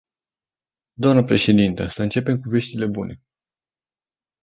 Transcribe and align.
Dnă 0.93 1.23
președintă, 1.23 1.87
să 1.87 2.01
începem 2.01 2.41
cu 2.41 2.49
veștile 2.49 2.85
bune. 2.85 3.21